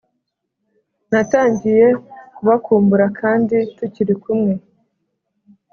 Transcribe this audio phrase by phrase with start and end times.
[1.11, 1.87] Natangiye
[2.35, 4.53] kubakumbura kandi tukiri kumwe!